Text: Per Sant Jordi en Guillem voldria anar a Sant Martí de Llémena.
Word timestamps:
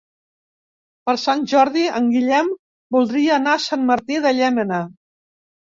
Per 1.09 1.15
Sant 1.25 1.43
Jordi 1.51 1.85
en 1.99 2.09
Guillem 2.15 2.49
voldria 2.99 3.39
anar 3.39 3.55
a 3.61 3.65
Sant 3.69 3.89
Martí 3.93 4.23
de 4.27 4.35
Llémena. 4.41 4.87